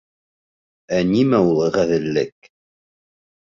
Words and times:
Ә 0.97 1.01
нимә 1.09 1.43
ул 1.51 1.63
ғәҙеллек? 1.77 2.53